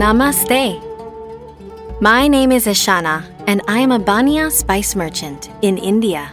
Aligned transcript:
Namaste. 0.00 0.80
My 2.00 2.26
name 2.26 2.52
is 2.52 2.64
Ashana, 2.64 3.22
and 3.46 3.60
I 3.68 3.80
am 3.80 3.92
a 3.92 3.98
Bania 3.98 4.50
spice 4.50 4.96
merchant 4.96 5.50
in 5.60 5.76
India. 5.76 6.32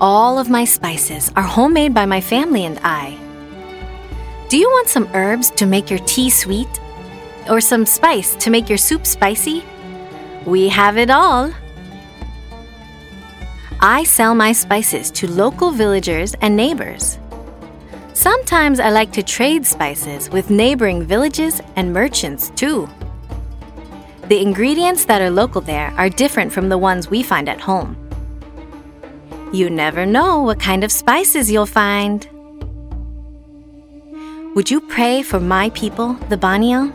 All 0.00 0.38
of 0.38 0.48
my 0.48 0.64
spices 0.64 1.30
are 1.36 1.42
homemade 1.42 1.92
by 1.92 2.06
my 2.06 2.22
family 2.22 2.64
and 2.64 2.78
I. 2.82 3.18
Do 4.48 4.56
you 4.56 4.66
want 4.70 4.88
some 4.88 5.10
herbs 5.12 5.50
to 5.50 5.66
make 5.66 5.90
your 5.90 5.98
tea 6.06 6.30
sweet? 6.30 6.70
Or 7.50 7.60
some 7.60 7.84
spice 7.84 8.34
to 8.36 8.48
make 8.48 8.66
your 8.66 8.78
soup 8.78 9.04
spicy? 9.04 9.62
We 10.46 10.70
have 10.70 10.96
it 10.96 11.10
all. 11.10 11.52
I 13.78 14.04
sell 14.04 14.34
my 14.34 14.52
spices 14.52 15.10
to 15.20 15.30
local 15.30 15.70
villagers 15.70 16.32
and 16.40 16.56
neighbors. 16.56 17.18
Sometimes 18.14 18.78
I 18.78 18.90
like 18.90 19.10
to 19.12 19.22
trade 19.22 19.64
spices 19.64 20.28
with 20.28 20.50
neighboring 20.50 21.02
villages 21.02 21.62
and 21.76 21.94
merchants 21.94 22.50
too. 22.50 22.88
The 24.28 24.40
ingredients 24.40 25.06
that 25.06 25.22
are 25.22 25.30
local 25.30 25.62
there 25.62 25.92
are 25.96 26.10
different 26.10 26.52
from 26.52 26.68
the 26.68 26.76
ones 26.76 27.08
we 27.08 27.22
find 27.22 27.48
at 27.48 27.60
home. 27.60 27.96
You 29.52 29.70
never 29.70 30.04
know 30.04 30.42
what 30.42 30.60
kind 30.60 30.84
of 30.84 30.92
spices 30.92 31.50
you'll 31.50 31.66
find. 31.66 32.28
Would 34.54 34.70
you 34.70 34.82
pray 34.82 35.22
for 35.22 35.40
my 35.40 35.70
people, 35.70 36.12
the 36.28 36.36
Bania? 36.36 36.92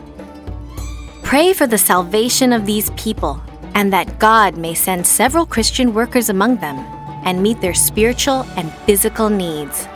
Pray 1.24 1.52
for 1.52 1.66
the 1.66 1.78
salvation 1.78 2.52
of 2.52 2.64
these 2.64 2.90
people 2.90 3.42
and 3.74 3.92
that 3.92 4.20
God 4.20 4.56
may 4.56 4.74
send 4.74 5.04
several 5.04 5.44
Christian 5.44 5.92
workers 5.94 6.30
among 6.30 6.56
them 6.58 6.78
and 7.24 7.42
meet 7.42 7.60
their 7.60 7.74
spiritual 7.74 8.46
and 8.56 8.72
physical 8.86 9.28
needs. 9.28 9.88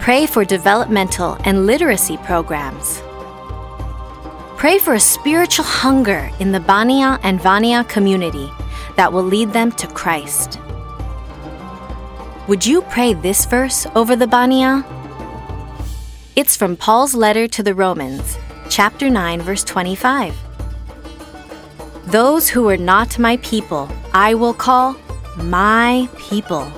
Pray 0.00 0.24
for 0.24 0.46
developmental 0.46 1.36
and 1.44 1.66
literacy 1.66 2.16
programs. 2.16 3.02
Pray 4.56 4.78
for 4.78 4.94
a 4.94 5.00
spiritual 5.00 5.66
hunger 5.66 6.30
in 6.40 6.52
the 6.52 6.58
Bania 6.58 7.20
and 7.22 7.38
Vania 7.38 7.84
community 7.84 8.50
that 8.96 9.12
will 9.12 9.22
lead 9.22 9.52
them 9.52 9.70
to 9.72 9.86
Christ. 9.88 10.58
Would 12.48 12.64
you 12.64 12.80
pray 12.80 13.12
this 13.12 13.44
verse 13.44 13.86
over 13.94 14.16
the 14.16 14.24
Bania? 14.24 14.86
It's 16.34 16.56
from 16.56 16.78
Paul's 16.78 17.14
letter 17.14 17.46
to 17.48 17.62
the 17.62 17.74
Romans, 17.74 18.38
chapter 18.70 19.10
9, 19.10 19.42
verse 19.42 19.64
25. 19.64 20.34
Those 22.06 22.48
who 22.48 22.70
are 22.70 22.78
not 22.78 23.18
my 23.18 23.36
people, 23.36 23.86
I 24.14 24.32
will 24.32 24.54
call 24.54 24.96
my 25.36 26.08
people. 26.16 26.72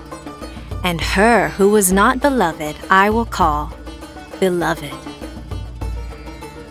And 0.85 1.01
her 1.01 1.51
who 1.51 1.71
was 1.71 1.93
not 1.93 2.21
beloved, 2.21 2.77
I 2.91 3.11
will 3.11 3.25
call 3.25 3.73
beloved. 4.41 4.93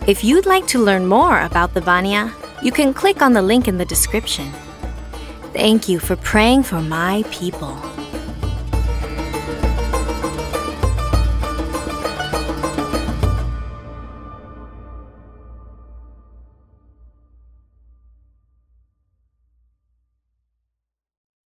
If 0.06 0.24
you'd 0.24 0.46
like 0.46 0.66
to 0.68 0.82
learn 0.82 1.06
more 1.06 1.40
about 1.40 1.74
the 1.74 1.80
Bania, 1.80 2.34
you 2.62 2.72
can 2.72 2.92
click 2.92 3.22
on 3.22 3.32
the 3.32 3.42
link 3.42 3.68
in 3.68 3.78
the 3.78 3.84
description. 3.84 4.52
Thank 5.52 5.88
you 5.88 5.98
for 5.98 6.16
praying 6.16 6.64
for 6.64 6.80
my 6.80 7.24
people. 7.30 7.76